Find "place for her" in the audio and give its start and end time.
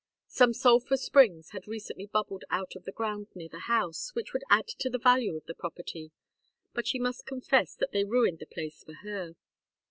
8.47-9.35